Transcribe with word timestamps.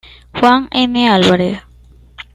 Juan 0.33 0.67
N. 0.71 0.95
Álvarez. 1.09 1.61